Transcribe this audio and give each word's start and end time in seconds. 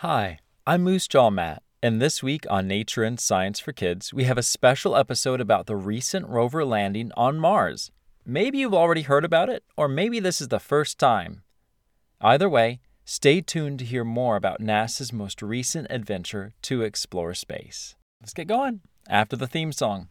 Hi, 0.00 0.40
I'm 0.66 0.84
Moosejaw 0.84 1.32
Matt, 1.32 1.62
and 1.82 2.02
this 2.02 2.22
week 2.22 2.44
on 2.50 2.68
Nature 2.68 3.02
and 3.02 3.18
Science 3.18 3.58
for 3.58 3.72
Kids, 3.72 4.12
we 4.12 4.24
have 4.24 4.36
a 4.36 4.42
special 4.42 4.94
episode 4.94 5.40
about 5.40 5.64
the 5.64 5.74
recent 5.74 6.28
rover 6.28 6.66
landing 6.66 7.12
on 7.16 7.38
Mars. 7.38 7.90
Maybe 8.22 8.58
you've 8.58 8.74
already 8.74 9.00
heard 9.00 9.24
about 9.24 9.48
it, 9.48 9.64
or 9.74 9.88
maybe 9.88 10.20
this 10.20 10.38
is 10.42 10.48
the 10.48 10.60
first 10.60 10.98
time. 10.98 11.44
Either 12.20 12.46
way, 12.46 12.80
stay 13.06 13.40
tuned 13.40 13.78
to 13.78 13.86
hear 13.86 14.04
more 14.04 14.36
about 14.36 14.60
NASA's 14.60 15.14
most 15.14 15.40
recent 15.40 15.86
adventure 15.88 16.52
to 16.60 16.82
explore 16.82 17.32
space. 17.32 17.94
Let's 18.20 18.34
get 18.34 18.48
going 18.48 18.82
after 19.08 19.34
the 19.34 19.46
theme 19.46 19.72
song. 19.72 20.08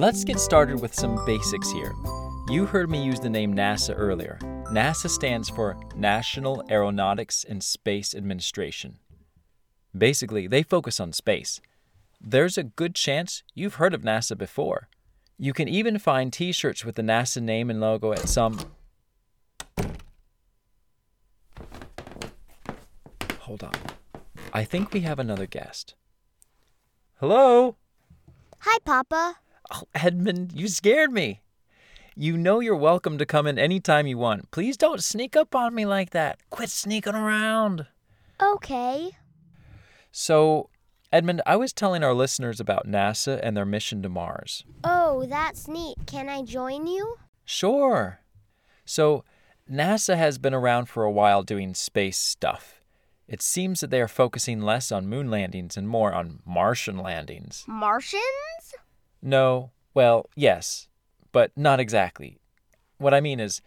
Let's 0.00 0.24
get 0.24 0.40
started 0.40 0.80
with 0.80 0.94
some 0.94 1.22
basics 1.26 1.70
here. 1.70 1.92
You 2.48 2.64
heard 2.64 2.88
me 2.88 3.04
use 3.04 3.20
the 3.20 3.28
name 3.28 3.54
NASA 3.54 3.92
earlier. 3.94 4.38
NASA 4.72 5.10
stands 5.10 5.50
for 5.50 5.78
National 5.94 6.64
Aeronautics 6.70 7.44
and 7.44 7.62
Space 7.62 8.14
Administration. 8.14 8.98
Basically, 9.94 10.46
they 10.46 10.62
focus 10.62 11.00
on 11.00 11.12
space. 11.12 11.60
There's 12.18 12.56
a 12.56 12.62
good 12.62 12.94
chance 12.94 13.42
you've 13.54 13.74
heard 13.74 13.92
of 13.92 14.00
NASA 14.00 14.38
before. 14.38 14.88
You 15.36 15.52
can 15.52 15.68
even 15.68 15.98
find 15.98 16.32
t 16.32 16.50
shirts 16.50 16.82
with 16.82 16.94
the 16.94 17.02
NASA 17.02 17.42
name 17.42 17.68
and 17.68 17.78
logo 17.78 18.12
at 18.12 18.26
some. 18.26 18.58
Hold 23.40 23.62
on. 23.62 23.74
I 24.54 24.64
think 24.64 24.94
we 24.94 25.00
have 25.00 25.18
another 25.18 25.44
guest. 25.44 25.94
Hello? 27.16 27.76
Hi, 28.60 28.78
Papa. 28.82 29.36
Oh, 29.70 29.84
Edmund, 29.94 30.52
you 30.54 30.68
scared 30.68 31.12
me. 31.12 31.40
You 32.16 32.36
know 32.36 32.60
you're 32.60 32.76
welcome 32.76 33.18
to 33.18 33.26
come 33.26 33.46
in 33.46 33.58
anytime 33.58 34.06
you 34.06 34.18
want. 34.18 34.50
Please 34.50 34.76
don't 34.76 35.02
sneak 35.02 35.36
up 35.36 35.54
on 35.54 35.74
me 35.74 35.86
like 35.86 36.10
that. 36.10 36.38
Quit 36.50 36.68
sneaking 36.68 37.14
around. 37.14 37.86
Okay. 38.42 39.12
So, 40.10 40.70
Edmund, 41.12 41.40
I 41.46 41.56
was 41.56 41.72
telling 41.72 42.02
our 42.02 42.12
listeners 42.14 42.58
about 42.58 42.86
NASA 42.86 43.38
and 43.42 43.56
their 43.56 43.64
mission 43.64 44.02
to 44.02 44.08
Mars. 44.08 44.64
Oh, 44.82 45.24
that's 45.26 45.68
neat. 45.68 45.96
Can 46.06 46.28
I 46.28 46.42
join 46.42 46.86
you? 46.86 47.16
Sure. 47.44 48.20
So, 48.84 49.24
NASA 49.70 50.16
has 50.16 50.38
been 50.38 50.54
around 50.54 50.86
for 50.86 51.04
a 51.04 51.12
while 51.12 51.44
doing 51.44 51.74
space 51.74 52.18
stuff. 52.18 52.80
It 53.28 53.40
seems 53.40 53.78
that 53.80 53.90
they 53.90 54.00
are 54.00 54.08
focusing 54.08 54.60
less 54.60 54.90
on 54.90 55.06
moon 55.06 55.30
landings 55.30 55.76
and 55.76 55.88
more 55.88 56.12
on 56.12 56.40
Martian 56.44 56.98
landings. 56.98 57.64
Martians? 57.68 58.74
No, 59.22 59.70
well, 59.94 60.28
yes, 60.34 60.88
but 61.32 61.52
not 61.56 61.80
exactly. 61.80 62.38
What 62.98 63.14
I 63.14 63.20
mean 63.20 63.40
is, 63.40 63.60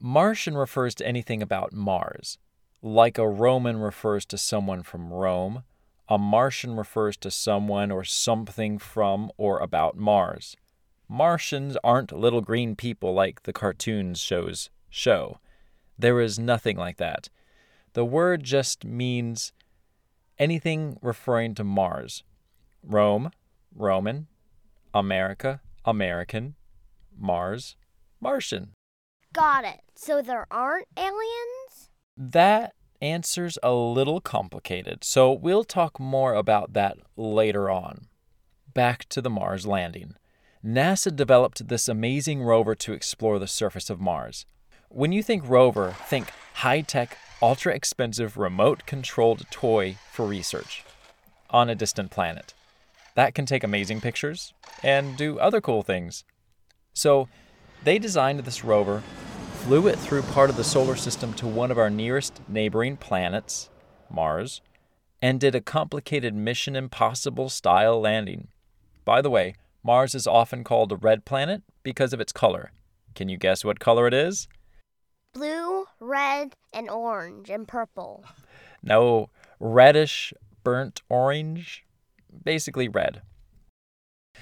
Martian 0.00 0.56
refers 0.56 0.94
to 0.96 1.06
anything 1.06 1.42
about 1.42 1.72
Mars. 1.72 2.38
Like 2.82 3.18
a 3.18 3.28
Roman 3.28 3.78
refers 3.78 4.24
to 4.26 4.38
someone 4.38 4.82
from 4.82 5.12
Rome, 5.12 5.64
a 6.08 6.18
Martian 6.18 6.76
refers 6.76 7.16
to 7.18 7.30
someone 7.30 7.90
or 7.90 8.04
something 8.04 8.78
from 8.78 9.30
or 9.36 9.58
about 9.58 9.96
Mars. 9.96 10.56
Martians 11.08 11.76
aren't 11.82 12.12
little 12.12 12.40
green 12.40 12.76
people 12.76 13.12
like 13.12 13.42
the 13.42 13.52
cartoons 13.52 14.20
shows 14.20 14.70
show. 14.88 15.38
There 15.98 16.20
is 16.20 16.38
nothing 16.38 16.76
like 16.76 16.98
that. 16.98 17.28
The 17.94 18.04
word 18.04 18.44
just 18.44 18.84
means 18.84 19.52
anything 20.38 20.98
referring 21.00 21.54
to 21.56 21.64
Mars. 21.64 22.22
Rome, 22.82 23.30
Roman, 23.74 24.28
America, 24.98 25.60
American, 25.84 26.54
Mars, 27.14 27.76
Martian. 28.18 28.70
Got 29.34 29.66
it. 29.66 29.82
So 29.94 30.22
there 30.22 30.46
aren't 30.50 30.88
aliens? 30.96 31.90
That 32.16 32.72
answer's 33.02 33.58
a 33.62 33.74
little 33.74 34.22
complicated, 34.22 35.04
so 35.04 35.30
we'll 35.32 35.64
talk 35.64 36.00
more 36.00 36.32
about 36.32 36.72
that 36.72 36.96
later 37.14 37.68
on. 37.68 38.06
Back 38.72 39.06
to 39.10 39.20
the 39.20 39.28
Mars 39.28 39.66
landing. 39.66 40.14
NASA 40.64 41.14
developed 41.14 41.68
this 41.68 41.88
amazing 41.88 42.42
rover 42.42 42.74
to 42.76 42.94
explore 42.94 43.38
the 43.38 43.46
surface 43.46 43.90
of 43.90 44.00
Mars. 44.00 44.46
When 44.88 45.12
you 45.12 45.22
think 45.22 45.46
rover, 45.46 45.94
think 46.06 46.30
high 46.54 46.80
tech, 46.80 47.18
ultra 47.42 47.74
expensive, 47.74 48.38
remote 48.38 48.86
controlled 48.86 49.44
toy 49.50 49.98
for 50.10 50.26
research 50.26 50.84
on 51.50 51.68
a 51.68 51.74
distant 51.74 52.10
planet 52.10 52.54
that 53.16 53.34
can 53.34 53.46
take 53.46 53.64
amazing 53.64 54.00
pictures 54.00 54.52
and 54.82 55.16
do 55.16 55.38
other 55.38 55.60
cool 55.60 55.82
things. 55.82 56.22
So, 56.92 57.28
they 57.82 57.98
designed 57.98 58.38
this 58.40 58.62
rover, 58.62 59.02
flew 59.62 59.88
it 59.88 59.98
through 59.98 60.22
part 60.22 60.50
of 60.50 60.56
the 60.56 60.64
solar 60.64 60.96
system 60.96 61.32
to 61.34 61.46
one 61.46 61.70
of 61.70 61.78
our 61.78 61.90
nearest 61.90 62.40
neighboring 62.46 62.98
planets, 62.98 63.70
Mars, 64.10 64.60
and 65.22 65.40
did 65.40 65.54
a 65.54 65.60
complicated 65.62 66.34
Mission 66.34 66.76
Impossible 66.76 67.48
style 67.48 68.00
landing. 68.00 68.48
By 69.04 69.22
the 69.22 69.30
way, 69.30 69.54
Mars 69.82 70.14
is 70.14 70.26
often 70.26 70.62
called 70.62 70.92
a 70.92 70.96
red 70.96 71.24
planet 71.24 71.62
because 71.82 72.12
of 72.12 72.20
its 72.20 72.32
color. 72.32 72.70
Can 73.14 73.30
you 73.30 73.38
guess 73.38 73.64
what 73.64 73.80
color 73.80 74.06
it 74.06 74.14
is? 74.14 74.46
Blue, 75.32 75.86
red, 76.00 76.54
and 76.72 76.90
orange, 76.90 77.48
and 77.50 77.66
purple. 77.66 78.24
No, 78.82 79.30
reddish, 79.58 80.32
burnt 80.62 81.02
orange 81.08 81.85
basically 82.44 82.88
red. 82.88 83.22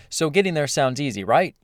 So 0.09 0.31
getting 0.31 0.55
there 0.55 0.67
sounds 0.67 1.01
easy, 1.01 1.25
right? 1.25 1.55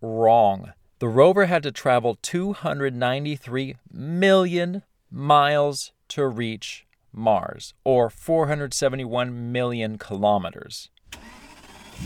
Wrong. 0.00 0.72
The 0.98 1.08
rover 1.08 1.46
had 1.46 1.62
to 1.64 1.72
travel 1.72 2.18
293 2.22 3.76
million 3.92 4.82
miles 5.10 5.92
to 6.08 6.26
reach 6.26 6.86
Mars, 7.12 7.74
or 7.84 8.10
471 8.10 9.52
million 9.52 9.98
kilometers. 9.98 10.90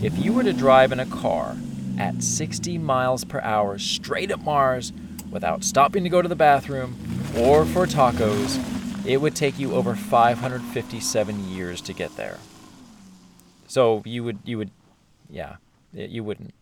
If 0.02 0.16
you 0.18 0.32
were 0.32 0.44
to 0.44 0.52
drive 0.52 0.92
in 0.92 1.00
a 1.00 1.06
car 1.06 1.56
at 1.98 2.22
60 2.22 2.78
miles 2.78 3.24
per 3.24 3.40
hour 3.40 3.78
straight 3.78 4.30
at 4.30 4.40
Mars 4.40 4.92
without 5.30 5.64
stopping 5.64 6.04
to 6.04 6.10
go 6.10 6.22
to 6.22 6.28
the 6.28 6.36
bathroom 6.36 6.96
or 7.36 7.64
for 7.64 7.86
tacos, 7.86 8.58
it 9.06 9.18
would 9.18 9.34
take 9.34 9.58
you 9.58 9.72
over 9.72 9.94
557 9.94 11.48
years 11.50 11.80
to 11.82 11.92
get 11.92 12.16
there. 12.16 12.38
So 13.70 14.02
you 14.04 14.24
would 14.24 14.40
you 14.44 14.58
would 14.58 14.72
yeah, 15.28 15.58
you 15.92 16.24
wouldn't. 16.24 16.54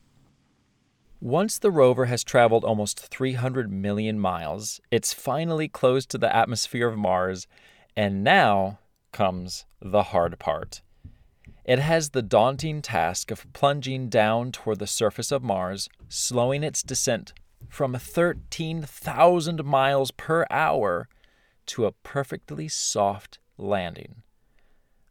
Once 1.23 1.59
the 1.59 1.71
rover 1.71 2.05
has 2.05 2.23
traveled 2.23 2.65
almost 2.65 3.01
300 3.01 3.73
million 3.73 4.21
miles, 4.21 4.79
it's 4.91 5.15
finally 5.15 5.69
close 5.69 6.05
to 6.05 6.19
the 6.19 6.37
atmosphere 6.37 6.87
of 6.87 6.99
Mars, 6.99 7.47
and 7.97 8.23
now 8.23 8.79
comes 9.11 9.65
the 9.81 10.03
hard 10.03 10.39
part. 10.39 10.83
It 11.65 11.79
has 11.79 12.11
the 12.11 12.21
daunting 12.21 12.83
task 12.83 13.31
of 13.31 13.51
plunging 13.55 14.11
down 14.11 14.53
toward 14.53 14.79
the 14.79 14.87
surface 14.87 15.33
of 15.33 15.43
Mars, 15.43 15.89
slowing 16.11 16.63
its 16.63 16.83
descent 16.83 17.33
from 17.71 17.95
13,000 17.95 19.65
miles 19.65 20.11
per 20.11 20.45
hour 20.51 21.09
to 21.69 21.87
a 21.87 21.93
perfectly 21.93 22.69
soft 22.69 23.39
landing. 23.57 24.23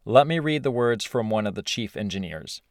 Let 0.08 0.26
me 0.26 0.38
read 0.38 0.62
the 0.62 0.70
words 0.70 1.04
from 1.04 1.28
one 1.28 1.46
of 1.46 1.54
the 1.54 1.62
chief 1.62 1.94
engineers. 1.94 2.62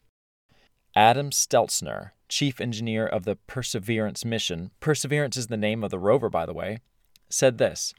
Adam 0.95 1.29
Steltzner, 1.29 2.13
chief 2.27 2.59
engineer 2.59 3.05
of 3.05 3.25
the 3.25 3.35
Perseverance 3.35 4.25
mission, 4.25 4.71
Perseverance 4.79 5.37
is 5.37 5.45
the 5.45 5.55
name 5.55 5.83
of 5.83 5.91
the 5.91 5.99
rover, 5.99 6.31
by 6.31 6.47
the 6.47 6.53
way, 6.55 6.79
said 7.29 7.59
this 7.59 7.93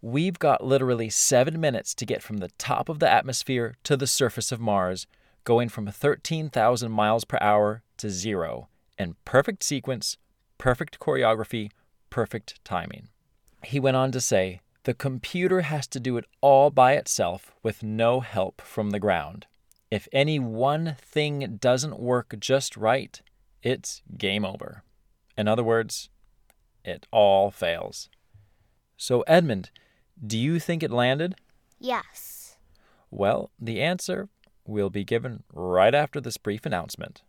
We've 0.00 0.38
got 0.38 0.64
literally 0.64 1.10
seven 1.10 1.58
minutes 1.60 1.96
to 1.96 2.06
get 2.06 2.22
from 2.22 2.36
the 2.36 2.52
top 2.58 2.88
of 2.88 3.00
the 3.00 3.10
atmosphere 3.10 3.74
to 3.82 3.96
the 3.96 4.06
surface 4.06 4.52
of 4.52 4.60
Mars, 4.60 5.08
going 5.42 5.68
from 5.68 5.88
13,000 5.88 6.92
miles 6.92 7.24
per 7.24 7.38
hour 7.40 7.82
to 7.96 8.08
zero, 8.08 8.68
in 8.96 9.16
perfect 9.24 9.64
sequence, 9.64 10.16
perfect 10.58 11.00
choreography, 11.00 11.72
perfect 12.08 12.64
timing. 12.64 13.08
He 13.64 13.80
went 13.80 13.96
on 13.96 14.12
to 14.12 14.20
say, 14.20 14.60
the 14.86 14.94
computer 14.94 15.62
has 15.62 15.88
to 15.88 15.98
do 15.98 16.16
it 16.16 16.24
all 16.40 16.70
by 16.70 16.92
itself 16.92 17.50
with 17.60 17.82
no 17.82 18.20
help 18.20 18.62
from 18.62 18.90
the 18.90 19.00
ground. 19.00 19.44
If 19.90 20.06
any 20.12 20.38
one 20.38 20.96
thing 21.02 21.58
doesn't 21.60 21.98
work 21.98 22.36
just 22.38 22.76
right, 22.76 23.20
it's 23.64 24.02
game 24.16 24.44
over. 24.44 24.84
In 25.36 25.48
other 25.48 25.64
words, 25.64 26.08
it 26.84 27.08
all 27.10 27.50
fails. 27.50 28.08
So, 28.96 29.22
Edmund, 29.22 29.70
do 30.24 30.38
you 30.38 30.60
think 30.60 30.84
it 30.84 30.92
landed? 30.92 31.34
Yes. 31.80 32.56
Well, 33.10 33.50
the 33.58 33.82
answer 33.82 34.28
will 34.64 34.88
be 34.88 35.02
given 35.02 35.42
right 35.52 35.96
after 35.96 36.20
this 36.20 36.36
brief 36.36 36.64
announcement. 36.64 37.24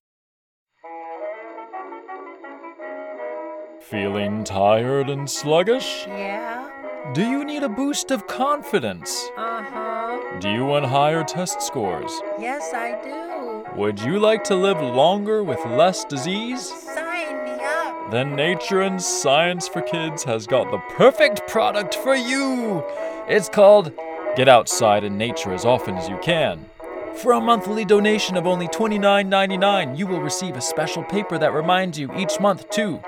Feeling 3.82 4.44
tired 4.44 5.10
and 5.10 5.28
sluggish? 5.28 6.06
Yeah. 6.08 6.77
Do 7.14 7.24
you 7.24 7.46
need 7.46 7.64
a 7.64 7.70
boost 7.70 8.12
of 8.12 8.28
confidence? 8.28 9.30
Uh 9.38 9.64
huh. 9.64 10.40
Do 10.42 10.50
you 10.50 10.66
want 10.66 10.86
higher 10.86 11.24
test 11.24 11.62
scores? 11.62 12.12
Yes, 12.38 12.74
I 12.74 13.02
do. 13.02 13.80
Would 13.80 14.00
you 14.02 14.20
like 14.20 14.44
to 14.46 14.56
live 14.56 14.82
longer 14.82 15.42
with 15.42 15.64
less 15.66 16.04
disease? 16.04 16.68
Sign 16.68 17.46
me 17.46 17.52
up. 17.64 18.12
Then 18.12 18.36
Nature 18.36 18.82
and 18.82 19.02
Science 19.02 19.70
for 19.70 19.82
Kids 19.82 20.26
has 20.26 20.48
got 20.48 20.70
the 20.70 20.80
perfect 20.96 21.48
product 21.48 21.96
for 21.96 22.14
you. 22.14 22.84
It's 23.30 23.48
called 23.48 23.94
Get 24.36 24.50
Outside 24.50 25.06
in 25.06 25.18
Nature 25.18 25.54
as 25.54 25.64
Often 25.64 25.96
as 25.96 26.10
You 26.10 26.18
Can. 26.18 26.66
For 27.16 27.32
a 27.32 27.42
monthly 27.42 27.86
donation 27.86 28.36
of 28.36 28.46
only 28.46 28.68
$29.99, 28.68 29.98
you 29.98 30.08
will 30.08 30.22
receive 30.22 30.58
a 30.58 30.62
special 30.62 31.04
paper 31.06 31.38
that 31.38 31.54
reminds 31.54 31.98
you 31.98 32.14
each 32.18 32.40
month 32.42 32.70
to 32.72 33.00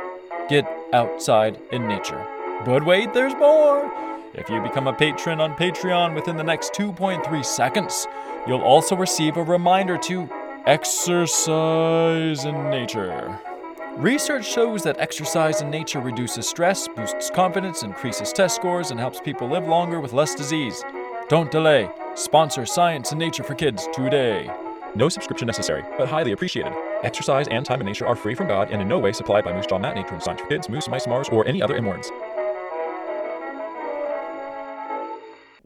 get 0.47 0.65
outside 0.93 1.59
in 1.71 1.85
nature. 1.85 2.25
But 2.65 2.85
wait, 2.85 3.13
there's 3.13 3.33
more! 3.35 3.91
If 4.33 4.49
you 4.49 4.61
become 4.61 4.87
a 4.87 4.93
patron 4.93 5.39
on 5.39 5.55
Patreon 5.55 6.13
within 6.13 6.37
the 6.37 6.43
next 6.43 6.73
2.3 6.73 7.45
seconds, 7.45 8.05
you'll 8.47 8.61
also 8.61 8.95
receive 8.95 9.37
a 9.37 9.43
reminder 9.43 9.97
to 9.97 10.29
exercise 10.65 12.45
in 12.45 12.69
nature. 12.69 13.39
Research 13.95 14.45
shows 14.45 14.83
that 14.83 14.99
exercise 14.99 15.61
in 15.61 15.69
nature 15.69 15.99
reduces 15.99 16.47
stress, 16.47 16.87
boosts 16.87 17.29
confidence, 17.29 17.83
increases 17.83 18.31
test 18.31 18.55
scores, 18.55 18.91
and 18.91 18.99
helps 18.99 19.19
people 19.19 19.47
live 19.47 19.67
longer 19.67 19.99
with 19.99 20.13
less 20.13 20.35
disease. 20.35 20.83
Don't 21.27 21.51
delay. 21.51 21.89
Sponsor 22.15 22.65
Science 22.65 23.11
and 23.11 23.19
Nature 23.19 23.43
for 23.43 23.55
Kids 23.55 23.87
today. 23.93 24.49
No 24.95 25.09
subscription 25.09 25.47
necessary, 25.47 25.83
but 25.97 26.07
highly 26.07 26.33
appreciated. 26.33 26.73
Exercise 27.03 27.47
and 27.47 27.65
time 27.65 27.79
in 27.79 27.87
nature 27.87 28.07
are 28.07 28.15
free 28.15 28.35
from 28.35 28.47
God 28.47 28.71
and 28.71 28.81
in 28.81 28.87
no 28.87 28.99
way 28.99 29.11
supplied 29.11 29.43
by 29.43 29.53
Moosejaw 29.53 29.95
Nature 29.95 30.13
and 30.13 30.23
Science 30.23 30.41
for 30.41 30.47
Kids, 30.47 30.69
Moose, 30.69 30.87
Mice, 30.87 31.07
Mars, 31.07 31.29
or 31.29 31.47
any 31.47 31.61
other 31.61 31.75
immortals. 31.75 32.11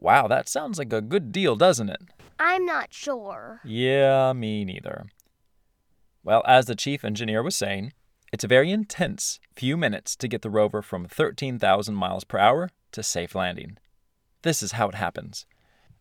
Wow, 0.04 0.28
that 0.28 0.50
sounds 0.50 0.78
like 0.78 0.92
a 0.92 1.00
good 1.00 1.32
deal, 1.32 1.56
doesn't 1.56 1.88
it? 1.88 2.02
I'm 2.38 2.66
not 2.66 2.92
sure. 2.92 3.62
Yeah, 3.64 4.34
me 4.34 4.62
neither. 4.62 5.06
Well, 6.22 6.42
as 6.46 6.66
the 6.66 6.74
chief 6.74 7.06
engineer 7.06 7.42
was 7.42 7.56
saying, 7.56 7.94
it's 8.30 8.44
a 8.44 8.48
very 8.48 8.70
intense 8.70 9.40
few 9.56 9.78
minutes 9.78 10.14
to 10.16 10.28
get 10.28 10.42
the 10.42 10.50
rover 10.50 10.82
from 10.82 11.06
13,000 11.06 11.94
miles 11.94 12.24
per 12.24 12.36
hour 12.36 12.68
to 12.92 13.02
safe 13.02 13.34
landing. 13.34 13.78
This 14.42 14.62
is 14.62 14.72
how 14.72 14.90
it 14.90 14.94
happens. 14.94 15.46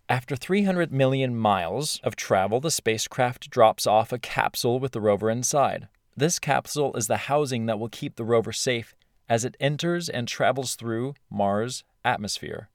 After 0.09 0.35
300 0.35 0.91
million 0.91 1.33
miles 1.33 2.01
of 2.03 2.17
travel, 2.17 2.59
the 2.59 2.71
spacecraft 2.71 3.49
drops 3.49 3.87
off 3.87 4.11
a 4.11 4.19
capsule 4.19 4.81
with 4.81 4.91
the 4.91 4.99
rover 4.99 5.29
inside. 5.29 5.87
This 6.17 6.39
capsule 6.39 6.93
is 6.97 7.07
the 7.07 7.31
housing 7.31 7.67
that 7.67 7.79
will 7.79 7.87
keep 7.87 8.17
the 8.17 8.25
rover 8.25 8.51
safe 8.51 8.95
as 9.29 9.45
it 9.45 9.55
enters 9.61 10.09
and 10.09 10.27
travels 10.27 10.75
through 10.75 11.13
Mars' 11.31 11.85
atmosphere. 12.03 12.67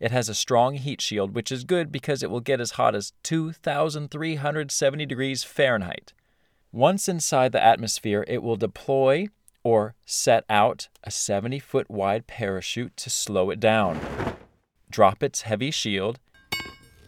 It 0.00 0.10
has 0.12 0.28
a 0.28 0.34
strong 0.34 0.74
heat 0.74 1.00
shield, 1.00 1.34
which 1.34 1.50
is 1.50 1.64
good 1.64 1.90
because 1.90 2.22
it 2.22 2.30
will 2.30 2.40
get 2.40 2.60
as 2.60 2.72
hot 2.72 2.94
as 2.94 3.12
2,370 3.24 5.06
degrees 5.06 5.42
Fahrenheit. 5.42 6.12
Once 6.70 7.08
inside 7.08 7.52
the 7.52 7.64
atmosphere, 7.64 8.24
it 8.28 8.42
will 8.42 8.56
deploy 8.56 9.28
or 9.64 9.94
set 10.04 10.44
out 10.48 10.88
a 11.02 11.10
70 11.10 11.58
foot 11.58 11.90
wide 11.90 12.26
parachute 12.26 12.96
to 12.96 13.10
slow 13.10 13.50
it 13.50 13.58
down, 13.58 13.98
drop 14.90 15.22
its 15.22 15.42
heavy 15.42 15.70
shield, 15.70 16.20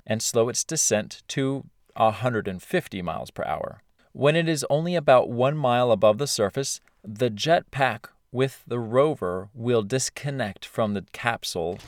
and 0.06 0.20
slow 0.20 0.48
its 0.48 0.64
descent 0.64 1.22
to 1.28 1.64
150 1.94 3.02
miles 3.02 3.30
per 3.30 3.44
hour. 3.44 3.82
When 4.12 4.34
it 4.34 4.48
is 4.48 4.66
only 4.68 4.96
about 4.96 5.30
one 5.30 5.56
mile 5.56 5.92
above 5.92 6.18
the 6.18 6.26
surface, 6.26 6.80
the 7.04 7.30
jetpack 7.30 8.06
with 8.32 8.64
the 8.66 8.80
rover 8.80 9.48
will 9.54 9.82
disconnect 9.82 10.64
from 10.64 10.94
the 10.94 11.04
capsule 11.12 11.78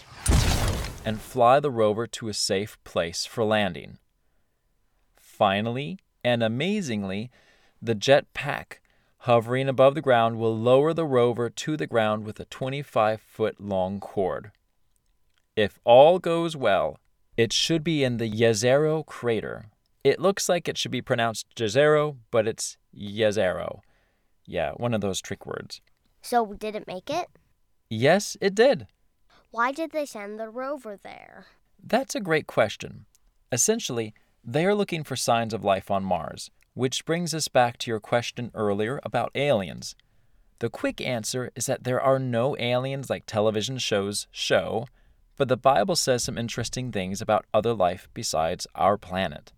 and 1.05 1.21
fly 1.21 1.61
the 1.61 1.71
rover 1.71 2.07
to 2.07 2.29
a 2.29 2.35
safe 2.35 2.83
place 2.85 3.25
for 3.25 3.45
landing. 3.45 3.99
Finally, 5.17 5.99
and 6.23 6.43
amazingly, 6.43 7.31
the 7.81 7.95
jetpack 7.95 8.79
hovering 9.19 9.69
above 9.69 9.95
the 9.95 10.01
ground 10.01 10.39
will 10.39 10.57
lower 10.57 10.93
the 10.93 11.07
rover 11.07 11.49
to 11.49 11.77
the 11.77 11.87
ground 11.87 12.25
with 12.25 12.41
a 12.41 12.45
25 12.47 13.21
foot 13.21 13.61
long 13.61 14.01
cord. 14.01 14.51
If 15.57 15.79
all 15.85 16.19
goes 16.19 16.57
well, 16.57 16.99
it 17.37 17.53
should 17.53 17.85
be 17.85 18.05
in 18.05 18.17
the 18.17 18.31
Jezero 18.31 19.05
crater. 19.05 19.67
It 20.05 20.21
looks 20.21 20.49
like 20.49 20.69
it 20.69 20.77
should 20.77 20.91
be 20.91 21.03
pronounced 21.03 21.47
Jezero, 21.55 22.17
but 22.31 22.49
it's 22.49 22.77
Jezero. 22.97 23.81
Yeah, 24.47 24.73
one 24.73 24.95
of 24.95 25.01
those 25.01 25.21
trick 25.21 25.47
words. 25.47 25.81
So, 26.21 26.55
did 26.55 26.75
it 26.75 26.87
make 26.87 27.09
it? 27.11 27.29
Yes, 27.89 28.37
it 28.41 28.55
did. 28.55 28.87
Why 29.53 29.71
did 29.71 29.91
they 29.91 30.07
send 30.07 30.41
the 30.41 30.49
rover 30.49 30.99
there? 31.03 31.45
That's 31.85 32.15
a 32.15 32.21
great 32.21 32.47
question. 32.47 33.05
Essentially, 33.53 34.15
they 34.43 34.65
are 34.65 34.75
looking 34.75 35.05
for 35.05 35.15
signs 35.15 35.53
of 35.53 35.63
life 35.63 35.91
on 35.91 36.05
Mars, 36.05 36.51
which 36.73 37.05
brings 37.05 37.35
us 37.35 37.49
back 37.49 37.77
to 37.79 37.91
your 37.91 38.01
question 38.01 38.51
earlier 38.55 38.99
about 39.03 39.31
aliens. 39.35 39.95
The 40.61 40.71
quick 40.71 41.03
answer 41.03 41.51
is 41.55 41.67
that 41.67 41.85
there 41.85 42.01
are 42.01 42.19
no 42.19 42.57
aliens 42.59 43.11
like 43.11 43.27
television 43.27 43.77
shows 43.77 44.27
show, 44.31 44.87
but 45.37 45.49
the 45.49 45.59
Bible 45.59 45.97
says 45.97 46.25
some 46.25 46.39
interesting 46.39 46.91
things 46.91 47.21
about 47.21 47.45
other 47.53 47.75
life 47.75 48.09
besides 48.15 48.67
our 48.75 48.97
planet. 48.97 49.53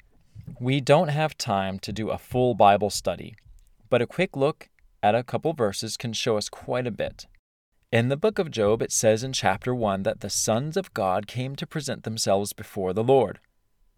We 0.58 0.80
don't 0.80 1.08
have 1.08 1.38
time 1.38 1.78
to 1.78 1.92
do 1.92 2.10
a 2.10 2.18
full 2.18 2.54
Bible 2.54 2.90
study, 2.90 3.36
but 3.90 4.02
a 4.02 4.08
quick 4.08 4.36
look 4.36 4.70
at 5.04 5.14
a 5.14 5.22
couple 5.22 5.52
verses 5.52 5.96
can 5.96 6.12
show 6.12 6.36
us 6.36 6.48
quite 6.48 6.88
a 6.88 6.90
bit. 6.90 7.26
In 7.94 8.08
the 8.08 8.16
book 8.16 8.40
of 8.40 8.50
Job, 8.50 8.82
it 8.82 8.90
says 8.90 9.22
in 9.22 9.32
chapter 9.32 9.72
1 9.72 10.02
that 10.02 10.18
the 10.18 10.28
sons 10.28 10.76
of 10.76 10.92
God 10.94 11.28
came 11.28 11.54
to 11.54 11.64
present 11.64 12.02
themselves 12.02 12.52
before 12.52 12.92
the 12.92 13.04
Lord. 13.04 13.38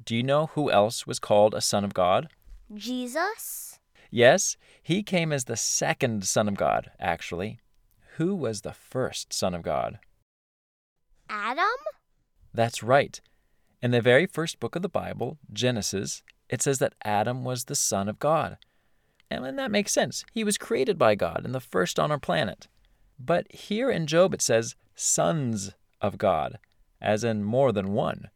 Do 0.04 0.14
you 0.14 0.22
know 0.22 0.48
who 0.48 0.70
else 0.70 1.06
was 1.06 1.18
called 1.18 1.54
a 1.54 1.62
son 1.62 1.82
of 1.82 1.94
God? 1.94 2.28
Jesus? 2.74 3.78
Yes, 4.10 4.58
he 4.82 5.02
came 5.02 5.32
as 5.32 5.46
the 5.46 5.56
second 5.56 6.26
son 6.26 6.46
of 6.46 6.58
God, 6.58 6.90
actually. 7.00 7.58
Who 8.16 8.34
was 8.34 8.60
the 8.60 8.74
first 8.74 9.32
son 9.32 9.54
of 9.54 9.62
God? 9.62 9.98
Adam? 11.30 11.64
That's 12.52 12.82
right. 12.82 13.18
In 13.80 13.92
the 13.92 14.02
very 14.02 14.26
first 14.26 14.60
book 14.60 14.76
of 14.76 14.82
the 14.82 14.90
Bible, 14.90 15.38
Genesis, 15.50 16.22
it 16.50 16.60
says 16.60 16.80
that 16.80 16.96
Adam 17.02 17.44
was 17.44 17.64
the 17.64 17.74
son 17.74 18.10
of 18.10 18.18
God. 18.18 18.58
And 19.30 19.58
that 19.58 19.70
makes 19.70 19.92
sense. 19.92 20.22
He 20.34 20.44
was 20.44 20.58
created 20.58 20.98
by 20.98 21.14
God 21.14 21.46
and 21.46 21.54
the 21.54 21.60
first 21.60 21.98
on 21.98 22.10
our 22.12 22.18
planet. 22.18 22.68
But 23.18 23.50
here 23.52 23.90
in 23.90 24.06
Job 24.06 24.34
it 24.34 24.42
says 24.42 24.76
sons 24.94 25.72
of 26.00 26.18
God, 26.18 26.58
as 27.00 27.24
in 27.24 27.44
more 27.44 27.72
than 27.72 27.92
one. 27.92 28.30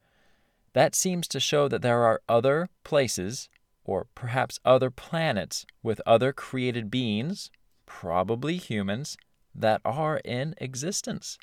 That 0.73 0.95
seems 0.95 1.27
to 1.29 1.41
show 1.41 1.69
that 1.69 1.83
there 1.83 2.03
are 2.05 2.23
other 2.29 2.69
places, 2.85 3.49
or 3.85 4.07
perhaps 4.15 4.61
other 4.65 4.91
planets, 4.91 5.67
with 5.83 6.01
other 6.07 6.33
created 6.33 6.91
beings, 6.91 7.51
probably 7.87 8.57
humans, 8.57 9.17
that 9.55 9.81
are 9.85 10.21
in 10.25 10.55
existence. 10.59 11.39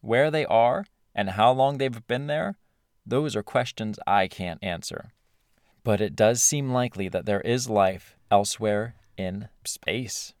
Where 0.00 0.30
they 0.30 0.46
are 0.46 0.86
and 1.14 1.30
how 1.30 1.52
long 1.52 1.78
they've 1.78 2.06
been 2.06 2.26
there, 2.28 2.56
those 3.04 3.36
are 3.36 3.42
questions 3.42 3.98
I 4.06 4.26
can't 4.26 4.62
answer. 4.62 5.12
But 5.84 6.00
it 6.00 6.16
does 6.16 6.42
seem 6.42 6.72
likely 6.72 7.08
that 7.08 7.26
there 7.26 7.42
is 7.42 7.68
life 7.68 8.16
elsewhere 8.30 8.96
in 9.16 9.48
space. 9.64 10.34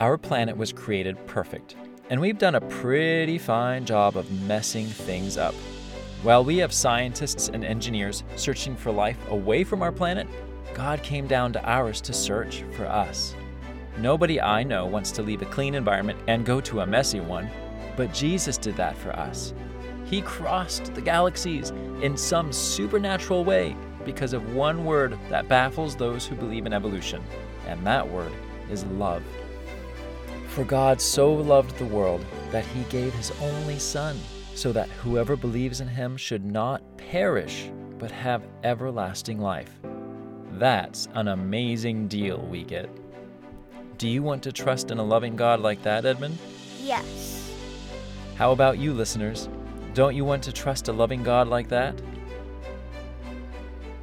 Our 0.00 0.16
planet 0.16 0.56
was 0.56 0.72
created 0.72 1.26
perfect, 1.26 1.76
and 2.08 2.22
we've 2.22 2.38
done 2.38 2.54
a 2.54 2.60
pretty 2.62 3.36
fine 3.36 3.84
job 3.84 4.16
of 4.16 4.32
messing 4.46 4.86
things 4.86 5.36
up. 5.36 5.52
While 6.22 6.42
we 6.42 6.56
have 6.56 6.72
scientists 6.72 7.50
and 7.50 7.62
engineers 7.62 8.24
searching 8.34 8.76
for 8.76 8.92
life 8.92 9.18
away 9.28 9.62
from 9.62 9.82
our 9.82 9.92
planet, 9.92 10.26
God 10.72 11.02
came 11.02 11.26
down 11.26 11.52
to 11.52 11.68
ours 11.68 12.00
to 12.00 12.14
search 12.14 12.64
for 12.72 12.86
us. 12.86 13.34
Nobody 13.98 14.40
I 14.40 14.62
know 14.62 14.86
wants 14.86 15.10
to 15.12 15.22
leave 15.22 15.42
a 15.42 15.44
clean 15.46 15.74
environment 15.74 16.18
and 16.28 16.46
go 16.46 16.62
to 16.62 16.80
a 16.80 16.86
messy 16.86 17.20
one, 17.20 17.50
but 17.94 18.14
Jesus 18.14 18.56
did 18.56 18.78
that 18.78 18.96
for 18.96 19.10
us. 19.10 19.52
He 20.06 20.22
crossed 20.22 20.94
the 20.94 21.02
galaxies 21.02 21.72
in 22.00 22.16
some 22.16 22.54
supernatural 22.54 23.44
way 23.44 23.76
because 24.06 24.32
of 24.32 24.54
one 24.54 24.86
word 24.86 25.18
that 25.28 25.46
baffles 25.46 25.94
those 25.94 26.26
who 26.26 26.36
believe 26.36 26.64
in 26.64 26.72
evolution, 26.72 27.22
and 27.66 27.86
that 27.86 28.08
word 28.08 28.32
is 28.70 28.86
love. 28.86 29.22
For 30.50 30.64
God 30.64 31.00
so 31.00 31.32
loved 31.32 31.78
the 31.78 31.84
world 31.84 32.24
that 32.50 32.66
he 32.66 32.82
gave 32.84 33.14
his 33.14 33.30
only 33.40 33.78
Son, 33.78 34.18
so 34.56 34.72
that 34.72 34.88
whoever 34.88 35.36
believes 35.36 35.80
in 35.80 35.86
him 35.86 36.16
should 36.16 36.44
not 36.44 36.82
perish, 36.96 37.70
but 37.98 38.10
have 38.10 38.48
everlasting 38.64 39.40
life. 39.40 39.70
That's 40.54 41.08
an 41.14 41.28
amazing 41.28 42.08
deal 42.08 42.38
we 42.38 42.64
get. 42.64 42.90
Do 43.96 44.08
you 44.08 44.24
want 44.24 44.42
to 44.42 44.52
trust 44.52 44.90
in 44.90 44.98
a 44.98 45.04
loving 45.04 45.36
God 45.36 45.60
like 45.60 45.82
that, 45.84 46.04
Edmund? 46.04 46.36
Yes. 46.82 47.54
How 48.34 48.50
about 48.50 48.78
you, 48.78 48.92
listeners? 48.92 49.48
Don't 49.94 50.16
you 50.16 50.24
want 50.24 50.42
to 50.44 50.52
trust 50.52 50.88
a 50.88 50.92
loving 50.92 51.22
God 51.22 51.46
like 51.46 51.68
that? 51.68 51.94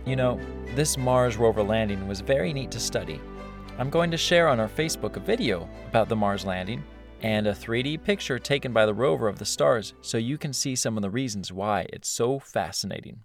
You 0.05 0.15
know, 0.15 0.39
this 0.75 0.97
Mars 0.97 1.35
rover 1.35 1.61
landing 1.61 2.07
was 2.07 2.21
very 2.21 2.53
neat 2.53 2.71
to 2.71 2.79
study. 2.79 3.19
I'm 3.79 3.91
going 3.91 4.10
to 4.10 4.17
share 4.17 4.48
on 4.48 4.60
our 4.60 4.67
Facebook 4.67 5.17
a 5.17 5.19
video 5.19 5.69
about 5.88 6.10
the 6.10 6.15
Mars 6.15 6.43
landing 6.43 6.84
and 7.22 7.46
a 7.46 7.53
3D 7.53 8.03
picture 8.03 8.39
taken 8.39 8.74
by 8.74 8.88
the 8.88 8.93
rover 8.93 9.27
of 9.27 9.38
the 9.38 9.46
stars 9.46 9.93
so 10.01 10.17
you 10.17 10.36
can 10.36 10.51
see 10.51 10.75
some 10.75 10.98
of 10.98 11.03
the 11.03 11.12
reasons 11.12 11.53
why 11.53 11.86
it's 11.93 12.10
so 12.10 12.39
fascinating. 12.39 13.19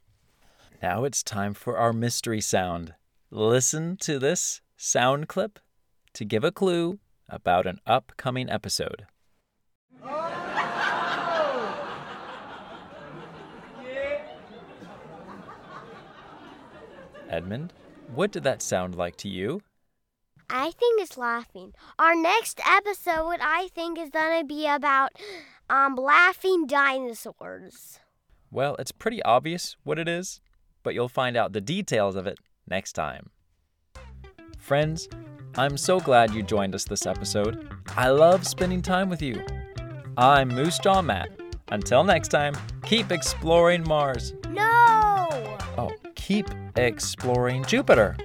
Now 0.82 1.04
it's 1.04 1.23
time 1.23 1.54
for 1.54 1.78
our 1.78 1.94
mystery 1.94 2.42
sound. 2.42 2.92
Listen 3.30 3.97
to 4.02 4.18
this 4.18 4.61
sound 4.76 5.26
clip 5.26 5.59
to 6.12 6.26
give 6.26 6.44
a 6.44 6.52
clue 6.52 6.99
about 7.30 7.64
an 7.66 7.80
upcoming 7.87 8.50
episode. 8.50 9.06
Oh! 10.04 10.28
Edmund, 17.30 17.73
what 18.14 18.30
did 18.30 18.42
that 18.42 18.61
sound 18.61 18.94
like 18.94 19.16
to 19.16 19.30
you? 19.30 19.62
I 20.54 20.71
think 20.73 21.00
it's 21.00 21.16
laughing. 21.16 21.73
Our 21.99 22.14
next 22.14 22.61
episode, 22.68 23.38
I 23.40 23.71
think, 23.75 23.99
is 23.99 24.11
gonna 24.11 24.44
be 24.44 24.66
about 24.68 25.12
um 25.71 25.94
laughing 25.97 26.66
dinosaurs. 26.66 27.99
Well, 28.50 28.76
it's 28.78 28.92
pretty 28.92 29.23
obvious 29.23 29.76
what 29.82 29.99
it 29.99 30.09
is, 30.09 30.42
but 30.82 30.92
you'll 30.92 31.09
find 31.09 31.38
out 31.38 31.54
the 31.54 31.62
details 31.62 32.16
of 32.16 32.26
it 32.26 32.38
next 32.68 32.92
time. 32.92 33.30
Friends, 34.59 35.09
I'm 35.56 35.78
so 35.78 35.99
glad 36.00 36.35
you 36.35 36.42
joined 36.42 36.75
us 36.75 36.85
this 36.85 37.06
episode. 37.06 37.71
I 37.97 38.11
love 38.11 38.47
spending 38.47 38.82
time 38.82 39.09
with 39.09 39.23
you. 39.23 39.42
I'm 40.18 40.50
Moosejaw 40.50 41.02
Matt. 41.02 41.30
Until 41.68 42.04
next 42.04 42.28
time, 42.28 42.54
keep 42.85 43.11
exploring 43.11 43.85
Mars. 43.88 44.35
No! 44.50 45.28
Oh, 45.78 45.92
keep 46.14 46.47
exploring 46.76 47.64
Jupiter. 47.64 48.18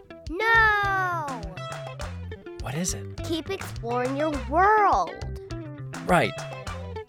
What 2.68 2.76
is 2.76 2.94
it? 2.94 3.24
Keep 3.24 3.50
exploring 3.50 4.18
your 4.18 4.34
world. 4.50 5.16
Right. 6.06 6.34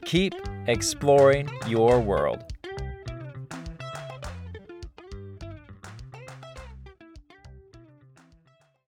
Keep 0.05 0.35
exploring 0.69 1.51
your 1.67 1.99
world. 1.99 2.45